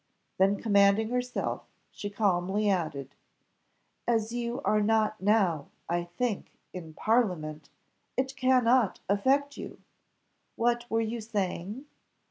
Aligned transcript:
Then, 0.39 0.55
commanding 0.55 1.09
herself, 1.09 1.67
she 1.91 2.09
calmly 2.09 2.67
added 2.71 3.13
"As 4.07 4.31
you 4.31 4.59
are 4.63 4.81
not 4.81 5.21
now, 5.21 5.67
I 5.87 6.05
think, 6.05 6.57
in 6.73 6.95
parliament, 6.95 7.69
it 8.17 8.35
cannot 8.35 8.99
affect 9.07 9.57
you. 9.57 9.79
What 10.55 10.89
were 10.89 11.01
you 11.01 11.21
saying? 11.21 11.85